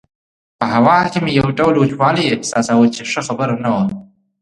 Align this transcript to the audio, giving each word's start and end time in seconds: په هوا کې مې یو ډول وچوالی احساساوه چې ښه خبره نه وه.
په 0.59 0.65
هوا 0.73 0.97
کې 1.11 1.19
مې 1.23 1.31
یو 1.39 1.47
ډول 1.59 1.75
وچوالی 1.77 2.31
احساساوه 2.35 2.87
چې 2.95 3.01
ښه 3.11 3.21
خبره 3.27 3.55
نه 3.63 3.69
وه. 3.75 3.83